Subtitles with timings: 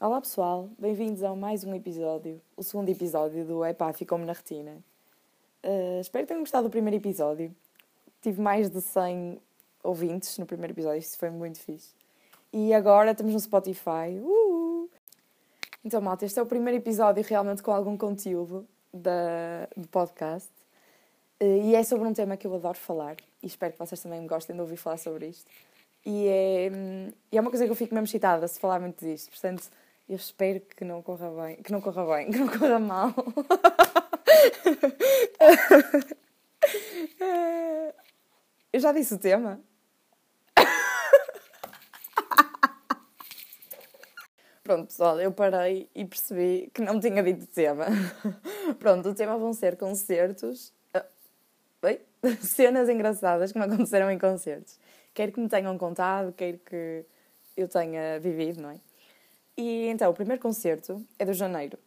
[0.00, 4.78] Olá pessoal, bem-vindos a mais um episódio, o segundo episódio do Epá, ficou-me na retina.
[5.64, 7.52] Uh, espero que tenham gostado do primeiro episódio.
[8.22, 9.40] Tive mais de 100
[9.82, 11.92] ouvintes no primeiro episódio, isso foi muito fixe.
[12.52, 14.16] E agora estamos no Spotify.
[14.22, 14.88] Uh!
[15.84, 20.57] Então, malta, este é o primeiro episódio realmente com algum conteúdo da, do podcast.
[21.40, 24.26] Uh, e é sobre um tema que eu adoro falar e espero que vocês também
[24.26, 25.48] gostem de ouvir falar sobre isto.
[26.04, 29.04] E é, hum, e é uma coisa que eu fico mesmo excitada se falar muito
[29.04, 29.30] disto.
[29.30, 29.70] Portanto,
[30.08, 33.14] eu espero que não corra bem, que não corra bem, que não corra mal.
[38.72, 39.60] eu já disse o tema.
[44.64, 47.86] Pronto, pessoal, eu parei e percebi que não tinha dito o tema.
[48.78, 50.76] Pronto, o tema vão ser concertos.
[51.80, 52.00] Oi?
[52.42, 54.78] Cenas engraçadas que me aconteceram em concertos.
[55.14, 57.04] Quer que me tenham contado, quer que
[57.56, 58.80] eu tenha vivido, não é?
[59.56, 61.78] E então, o primeiro concerto é do Janeiro.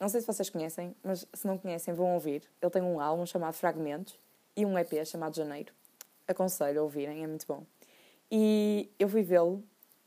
[0.00, 2.42] Não sei se vocês conhecem, mas se não conhecem, vão ouvir.
[2.62, 4.16] Ele tem um álbum chamado Fragmentos
[4.56, 5.72] e um EP chamado Janeiro.
[6.26, 7.64] Aconselho a ouvirem, é muito bom.
[8.30, 9.62] E eu fui vê-lo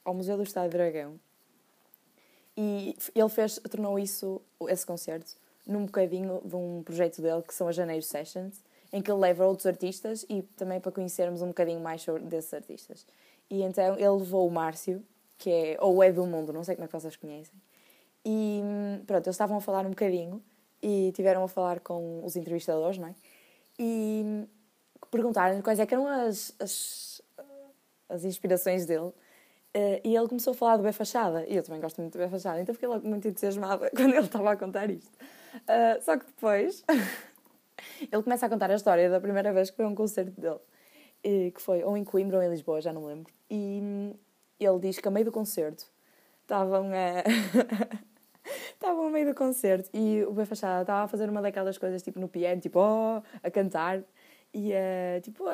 [0.05, 1.19] ao Museu do Estado de Dragão.
[2.55, 5.35] E ele fez, tornou isso, esse concerto,
[5.67, 9.45] num bocadinho de um projeto dele que são as Janeiro Sessions, em que ele leva
[9.45, 13.07] outros artistas e também para conhecermos um bocadinho mais sobre desses artistas.
[13.49, 15.03] E então ele levou o Márcio,
[15.37, 17.59] que é, ou é do mundo, não sei como é que vocês conhecem.
[18.23, 18.61] E
[19.07, 20.41] pronto, eles estavam a falar um bocadinho
[20.81, 23.15] e tiveram a falar com os entrevistadores, não é?
[23.79, 24.47] E
[25.09, 27.21] perguntaram quais é eram as, as,
[28.07, 29.11] as inspirações dele.
[29.75, 32.19] Uh, e ele começou a falar do B Fachada, e eu também gosto muito do
[32.19, 35.11] B Fachada, então fiquei logo muito entusiasmada quando ele estava a contar isto.
[35.55, 36.85] Uh, só que depois
[38.01, 40.59] ele começa a contar a história da primeira vez que foi um concerto dele,
[41.51, 43.31] que foi ou em Coimbra ou em Lisboa, já não lembro.
[43.49, 44.13] E
[44.59, 45.85] ele diz que a meio do concerto
[46.41, 47.23] estavam a.
[48.73, 52.03] estavam a meio do concerto e o B Fachada estava a fazer uma daquelas coisas
[52.03, 54.03] tipo no piano, tipo, oh, a cantar
[54.53, 55.45] e uh, tipo,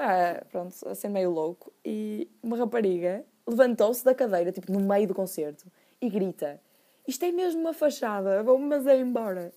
[0.49, 1.71] pronto, a ser meio louco.
[1.85, 5.71] E uma rapariga levantou-se da cadeira, tipo, no meio do concerto
[6.01, 6.59] e grita:
[7.07, 9.51] Isto é mesmo uma fachada, mas é embora.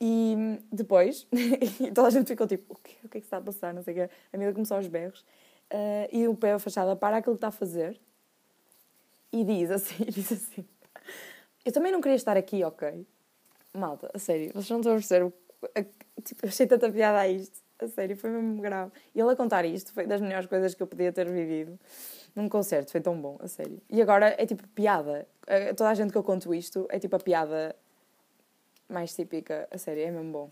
[0.00, 1.26] E depois,
[1.94, 3.74] toda a gente ficou tipo: O que, o que é que está a passar?
[3.74, 4.10] Não sei o quê.
[4.32, 5.24] A minha começou aos berros.
[5.70, 8.00] Uh, e o pé da fachada para aquilo que está a fazer
[9.32, 10.64] e diz assim, diz assim,
[11.64, 13.06] eu também não queria estar aqui, ok?
[13.74, 15.32] Malta, a sério, vocês não estão a perceber,
[16.24, 18.90] tipo, achei tanta piada a isto, a sério, foi mesmo grave.
[19.14, 21.78] E ele a contar isto foi das melhores coisas que eu podia ter vivido
[22.34, 23.80] num concerto, foi tão bom, a sério.
[23.90, 25.28] E agora é tipo piada,
[25.76, 27.76] toda a gente que eu conto isto é tipo a piada
[28.88, 30.50] mais típica, a sério, é mesmo bom.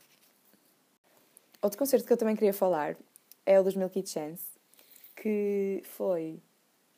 [1.63, 2.97] Outro concerto que eu também queria falar
[3.45, 4.45] é o dos Milky Chance,
[5.17, 6.41] que foi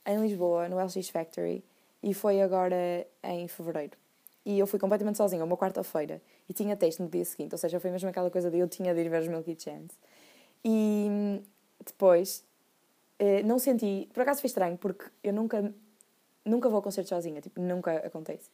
[0.04, 1.62] em Lisboa, no LX Factory,
[2.02, 3.96] e foi agora em fevereiro.
[4.44, 7.78] E eu fui completamente sozinha, uma quarta-feira, e tinha texto no dia seguinte, ou seja,
[7.78, 9.94] foi mesmo aquela coisa de eu tinha de ir ver os Milky Chance.
[10.64, 11.42] E
[11.84, 12.44] depois,
[13.18, 15.72] eh, não senti, por acaso foi estranho, porque eu nunca,
[16.44, 18.50] nunca vou a concertos sozinha, tipo, nunca acontece.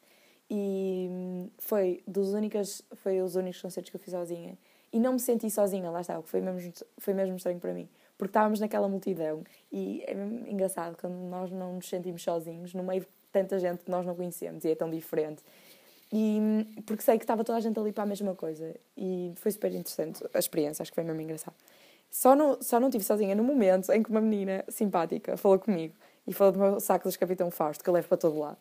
[0.50, 4.56] E foi dos únicas, foi os únicos concertos que eu fiz sozinha.
[4.92, 7.72] E não me senti sozinha, lá está, o que foi mesmo, foi mesmo estranho para
[7.72, 12.72] mim porque estávamos naquela multidão e é mesmo engraçado quando nós não nos sentimos sozinhos
[12.74, 15.42] no meio de tanta gente que nós não conhecemos e é tão diferente.
[16.12, 16.38] E
[16.86, 19.72] porque sei que estava toda a gente ali para a mesma coisa e foi super
[19.72, 21.56] interessante a experiência, acho que foi mesmo engraçado.
[22.08, 25.94] Só não, só não estive sozinha no momento em que uma menina simpática falou comigo
[26.26, 28.58] e falou do meu saco dos Capitão Fausto, que eu levo para todo lado.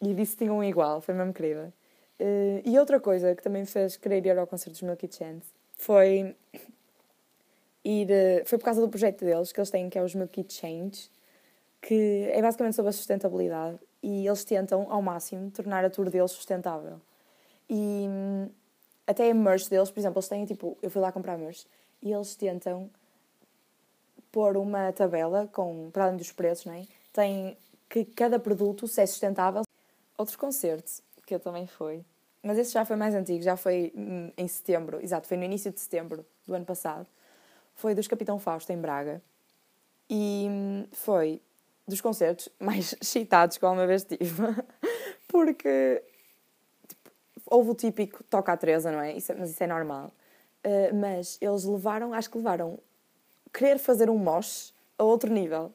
[0.00, 1.72] E disse que tinha um igual, foi mesmo querida.
[2.20, 5.46] Uh, e outra coisa que também me fez querer ir ao concerto dos Milky Chance
[5.76, 6.34] foi
[7.84, 8.08] ir.
[8.44, 11.10] Foi por causa do projeto deles que eles têm, que é os Milky Change,
[11.80, 16.30] que é basicamente sobre a sustentabilidade e eles tentam, ao máximo, tornar a tour deles
[16.32, 17.00] sustentável.
[17.68, 18.48] E hum,
[19.06, 20.76] até a merch deles, por exemplo, eles têm tipo.
[20.82, 21.66] Eu fui lá comprar merch
[22.02, 22.90] e eles tentam
[24.30, 26.84] pôr uma tabela com, para além dos preços, não é?
[27.12, 27.56] Tem
[27.88, 29.62] que cada produto se é sustentável.
[30.18, 32.04] Outro concerto que eu também fui,
[32.42, 35.70] mas esse já foi mais antigo, já foi hum, em setembro, exato, foi no início
[35.70, 37.06] de setembro do ano passado.
[37.74, 39.22] Foi dos Capitão Fausto em Braga.
[40.10, 40.48] E
[40.90, 41.40] foi
[41.86, 44.42] dos concertos mais excitados que alguma vez tive,
[45.28, 46.02] porque
[46.88, 47.10] tipo,
[47.46, 49.16] houve o típico toca a Teresa, não é?
[49.16, 50.12] Isso, é, mas isso é normal.
[50.64, 52.78] Uh, mas eles levaram, acho que levaram
[53.52, 55.72] querer fazer um mosh a outro nível,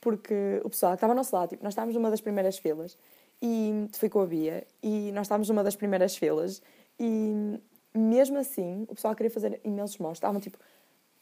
[0.00, 2.96] porque o pessoal que estava ao nosso lado, tipo, nós estávamos numa das primeiras filas
[3.42, 4.64] e foi com a Bia.
[4.80, 6.62] E nós estávamos numa das primeiras filas.
[6.98, 7.58] E
[7.92, 10.56] mesmo assim o pessoal queria fazer imensos mosh, estavam tipo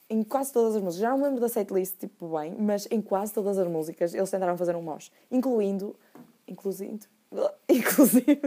[0.08, 3.00] em quase todas as músicas, já não me lembro da setlist, tipo, bem, mas em
[3.00, 5.94] quase todas as músicas eles tentaram fazer um mosh, incluindo,
[6.48, 6.98] inclusive,
[7.70, 8.40] inclusive,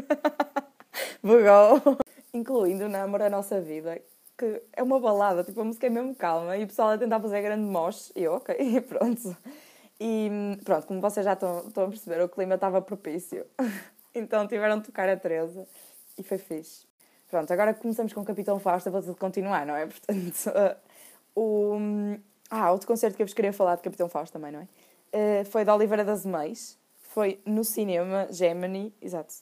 [1.23, 1.97] bugou,
[2.33, 4.01] incluindo na Amor a Nossa Vida,
[4.37, 7.21] que é uma balada, tipo, a música é mesmo calma e o pessoal a tentar
[7.21, 9.37] fazer grande mosh, e eu, ok, pronto.
[10.05, 10.29] E
[10.65, 13.45] pronto, como vocês já estão, a perceber, o clima estava propício,
[14.13, 15.65] então tiveram de tocar a Teresa
[16.17, 16.85] e foi fixe.
[17.29, 19.87] Pronto, agora começamos com o Capitão Fausto, vou continuar, não é?
[19.87, 21.77] Portanto, uh, o...
[22.49, 25.41] Ah, outro concerto que eu vos queria falar de Capitão Fausto também, não é?
[25.41, 29.33] Uh, foi da Oliveira das Meis, foi no cinema Gemini, exato.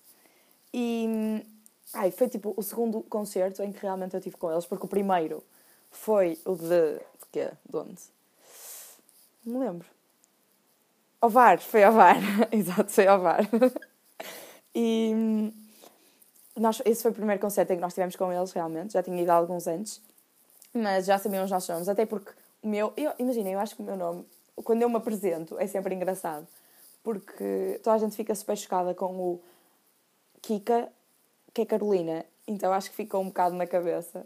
[0.72, 1.44] E
[1.92, 4.88] ai, foi tipo o segundo concerto em que realmente eu tive com eles, porque o
[4.88, 5.44] primeiro
[5.90, 7.00] foi o de.
[7.00, 7.50] de quê?
[7.68, 8.00] De onde?
[9.44, 10.00] Não me lembro.
[11.21, 12.18] Ovar, foi Ovar,
[12.51, 13.47] exato, foi Ovar.
[14.73, 15.51] e
[16.56, 18.94] nós, esse foi o primeiro concerto em que nós tivemos com eles, realmente.
[18.94, 20.01] Já tinha ido há alguns antes.
[20.73, 21.89] Mas já sabiam os nossos nomes.
[21.89, 22.31] Até porque
[22.62, 22.91] o meu...
[22.97, 24.25] Eu, imaginem, eu acho que o meu nome,
[24.63, 26.47] quando eu me apresento, é sempre engraçado.
[27.03, 29.41] Porque toda a gente fica super chocada com o
[30.41, 30.89] Kika,
[31.53, 32.25] que é Carolina.
[32.47, 34.25] Então acho que ficou um bocado na cabeça.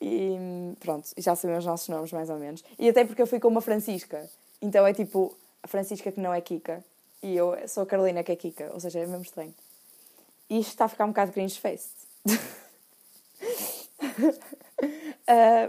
[0.00, 0.36] E
[0.80, 2.64] pronto, já sabiam os nossos nomes, mais ou menos.
[2.78, 4.28] E até porque eu fui com uma Francisca.
[4.60, 6.84] Então é tipo, a Francisca que não é Kika.
[7.22, 8.70] E eu sou a Carolina que é Kika.
[8.72, 9.54] Ou seja, é mesmo estranho.
[10.50, 11.90] E isto está a ficar um bocado cringe face.
[12.26, 12.32] uh,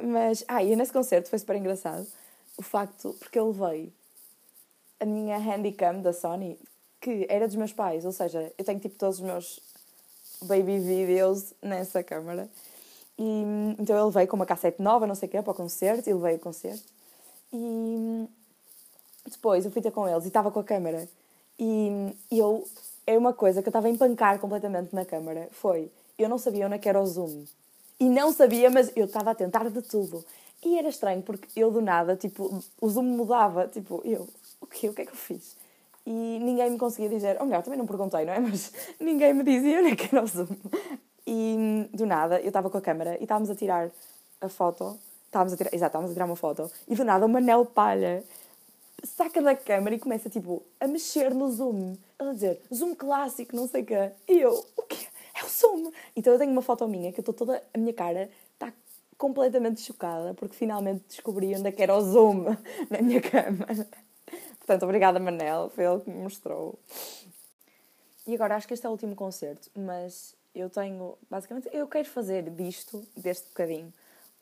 [0.07, 2.07] mas, ah, e nesse concerto foi super engraçado
[2.57, 3.91] o facto, porque eu levei
[4.99, 6.59] a minha handycam da Sony,
[7.01, 9.59] que era dos meus pais, ou seja, eu tenho tipo todos os meus
[10.41, 12.49] baby videos nessa câmara.
[13.17, 13.43] E,
[13.79, 16.13] então eu levei com uma cassete nova, não sei o quê, para o concerto, e
[16.13, 16.83] levei o concerto.
[17.51, 18.27] E
[19.29, 21.07] depois eu fui ter com eles e estava com a câmera.
[21.59, 22.65] E eu
[23.05, 25.47] é uma coisa que eu estava a empancar completamente na câmara.
[25.51, 27.45] Foi, eu não sabia onde é era o zoom.
[27.99, 30.25] E não sabia, mas eu estava a tentar de tudo.
[30.63, 33.67] E era estranho, porque eu do nada, tipo, o zoom mudava.
[33.67, 34.27] Tipo, eu,
[34.61, 34.89] o quê?
[34.89, 35.55] O que é que eu fiz?
[36.05, 38.39] E ninguém me conseguia dizer, ou melhor, também não perguntei, não é?
[38.41, 40.47] Mas ninguém me dizia onde é que era o zoom.
[41.25, 43.89] E do nada, eu estava com a câmera e estávamos a tirar
[44.41, 44.97] a foto.
[45.25, 46.71] Estávamos a tirar, exato, estávamos a tirar uma foto.
[46.87, 48.23] E do nada, uma Manel Palha
[49.03, 51.95] saca da câmera e começa, tipo, a mexer no zoom.
[52.19, 54.11] A dizer, zoom clássico, não sei o quê.
[54.27, 55.07] E eu, o quê?
[55.35, 55.91] É o zoom!
[56.15, 57.61] Então eu tenho uma foto minha que eu estou toda...
[57.73, 58.71] A minha cara está
[59.17, 62.45] completamente chocada porque finalmente descobri onde é que era o zoom
[62.89, 63.87] na minha câmera.
[64.57, 66.77] Portanto, obrigada Manel, foi ele que me mostrou.
[68.25, 72.07] E agora acho que este é o último concerto, mas eu tenho, basicamente, eu quero
[72.07, 73.93] fazer disto, deste bocadinho,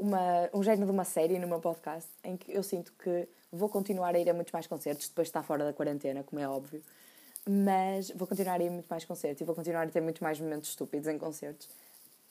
[0.01, 3.68] uma, um género de uma série no meu podcast em que eu sinto que Vou
[3.68, 6.48] continuar a ir a muitos mais concertos, depois de estar fora da quarentena, como é
[6.48, 6.81] óbvio.
[7.45, 10.24] Mas vou continuar a ir a muito mais concertos e vou continuar a ter muito
[10.24, 11.68] mais momentos estúpidos em concertos.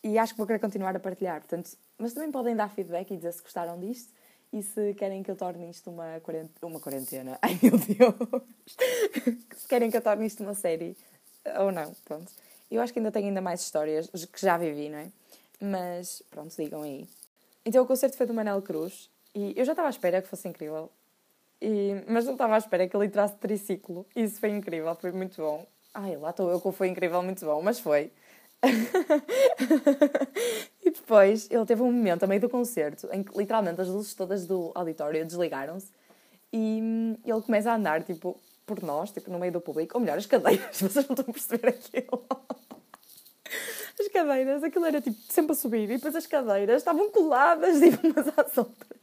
[0.03, 1.41] E acho que vou querer continuar a partilhar.
[1.41, 4.11] Portanto, mas também podem dar feedback e dizer se gostaram disto
[4.51, 6.55] e se querem que eu torne isto uma quarentena.
[6.63, 7.39] Uma quarentena.
[7.43, 8.43] Ai meu Deus!
[9.57, 10.97] se querem que eu torne isto uma série
[11.59, 11.93] ou não.
[12.07, 12.33] Pronto.
[12.71, 15.09] Eu acho que ainda tenho ainda mais histórias que já vivi, não é?
[15.61, 17.07] Mas pronto, digam aí.
[17.65, 20.49] Então o concerto foi do Manel Cruz e eu já estava à espera que fosse
[20.49, 20.91] incrível.
[21.61, 24.07] E, mas não estava à espera que ele entrasse triciclo.
[24.17, 25.67] Isso foi incrível, foi muito bom.
[25.93, 28.11] Ai, lá estou eu que foi incrível, muito bom, mas foi.
[30.85, 34.15] e depois ele teve um momento a meio do concerto em que literalmente as luzes
[34.15, 35.91] todas do auditório desligaram-se
[36.53, 40.19] e ele começa a andar tipo por nós, tipo no meio do público, ou melhor,
[40.19, 42.25] as cadeiras, vocês não estão a perceber aquilo.
[44.01, 48.07] As cadeiras, aquilo era tipo sempre a subir e depois as cadeiras estavam coladas tipo
[48.07, 49.01] umas às outras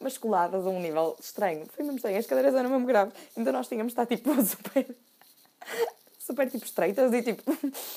[0.00, 1.66] mas coladas a um nível estranho.
[1.66, 3.14] Foi mesmo estranho, as cadeiras eram mesmo graves.
[3.36, 4.96] Então nós tínhamos de estar tipo super.
[6.18, 7.42] super tipo estreitas e tipo.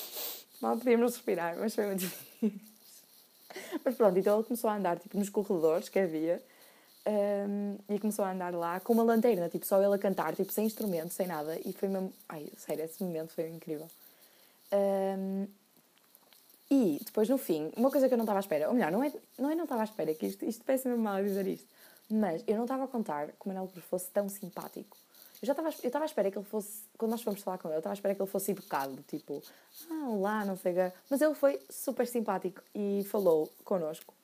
[0.60, 2.60] mal podíamos respirar, mas foi muito difícil.
[3.84, 6.42] Mas pronto, então ele começou a andar tipo nos corredores que havia.
[7.08, 10.50] Um, e começou a andar lá com uma lanterna, tipo, só ele a cantar, tipo,
[10.52, 12.12] sem instrumento, sem nada, e foi mesmo.
[12.28, 13.88] Ai, sério, esse momento foi incrível.
[14.72, 15.46] Um,
[16.70, 19.02] e depois no fim, uma coisa que eu não estava à espera, ou melhor, não
[19.02, 21.66] é, não é não estava à espera, que isto, isto parece mal dizer isto,
[22.10, 24.96] mas eu não estava a contar que o Manuel fosse tão simpático.
[25.40, 27.68] Eu já estava, eu estava à espera que ele fosse, quando nós fomos falar com
[27.68, 29.42] ele, eu estava à espera que ele fosse educado, tipo,
[29.90, 30.92] ah, olá, não sei o quê.
[31.10, 34.14] Mas ele foi super simpático e falou connosco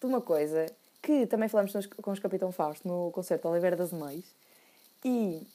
[0.00, 0.66] de uma coisa
[1.00, 1.72] que também falamos
[2.02, 4.24] com os Capitão Fausto no concerto Oliveira das Mães
[5.04, 5.46] e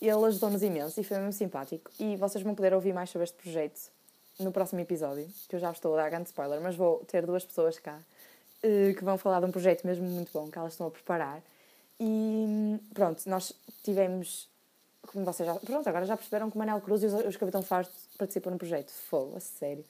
[0.00, 1.90] ele ajudou-nos imenso e foi mesmo simpático.
[1.98, 3.93] E vocês vão poder ouvir mais sobre este projeto
[4.38, 7.44] no próximo episódio, que eu já estou a dar grande spoiler, mas vou ter duas
[7.44, 7.98] pessoas cá
[8.64, 11.42] uh, que vão falar de um projeto mesmo muito bom que elas estão a preparar.
[12.00, 14.48] E pronto, nós tivemos,
[15.06, 15.54] como vocês já.
[15.54, 18.58] Pronto, agora já perceberam que o Manel Cruz e os, os Capitão Fausto participam no
[18.58, 18.90] projeto.
[18.90, 19.84] Fogo, a sério.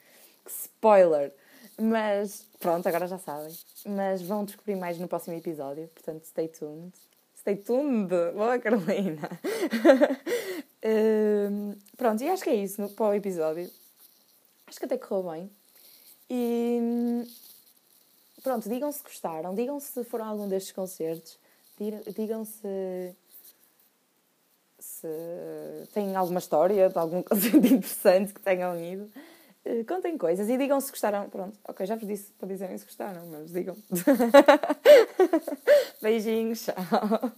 [0.45, 1.33] Que spoiler!
[1.81, 3.57] Mas pronto, agora já sabem.
[3.87, 6.93] Mas vão descobrir mais no próximo episódio, portanto, stay tuned.
[7.39, 8.11] Stay tuned!
[8.35, 9.29] Boa, Carolina!
[10.85, 13.71] uh, pronto, e acho que é isso no, para o episódio.
[14.67, 15.51] Acho que até correu bem.
[16.29, 17.25] E
[18.43, 21.39] pronto, digam se gostaram, digam se foram a algum destes concertos,
[22.15, 23.15] digam se
[24.79, 25.09] se
[25.93, 29.11] têm alguma história de algum concerto interessante que tenham ido.
[29.65, 31.29] Uh, contem coisas e digam se gostaram.
[31.31, 33.77] Pronto, ok, já vos disse para dizerem se gostaram, mas digam.
[36.03, 37.33] Beijinhos, tchau.